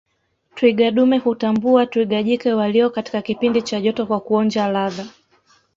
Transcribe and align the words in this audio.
Twiga 0.55 0.91
dume 0.91 1.17
hutambua 1.17 1.85
twiga 1.85 2.23
jike 2.23 2.53
walio 2.53 2.89
katika 2.89 3.21
kipindi 3.21 3.61
cha 3.61 3.81
joto 3.81 4.05
kwa 4.05 4.19
kuonja 4.19 4.67
ladha 4.67 5.05